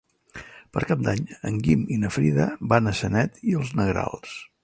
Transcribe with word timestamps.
Per 0.77 0.81
Cap 0.91 1.03
d'Any 1.07 1.27
en 1.49 1.59
Guim 1.67 1.83
i 1.97 1.99
na 2.05 2.11
Frida 2.17 2.47
van 2.73 2.89
a 2.93 2.97
Sanet 3.03 3.39
i 3.53 3.57
els 3.63 3.77
Negrals. 3.83 4.35